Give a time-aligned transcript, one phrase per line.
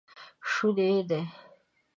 [0.51, 1.21] شونی دی